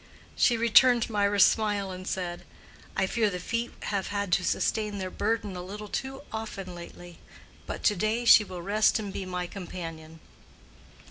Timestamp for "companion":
9.45-10.19